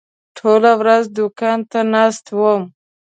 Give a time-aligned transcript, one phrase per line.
[0.37, 2.63] ټوله ورځ دوکان ته ناست وم.